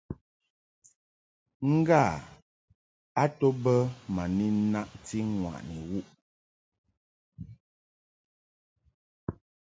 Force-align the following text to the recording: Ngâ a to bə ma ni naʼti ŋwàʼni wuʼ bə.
Ngâ 1.73 2.03
a 3.23 3.23
to 3.37 3.47
bə 3.63 3.75
ma 4.13 4.23
ni 4.35 4.45
naʼti 4.71 5.17
ŋwàʼni 5.39 5.77
wuʼ 5.89 6.07
bə. 6.09 6.15